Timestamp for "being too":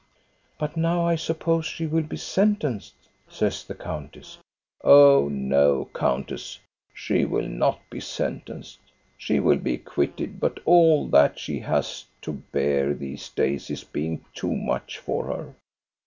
13.83-14.55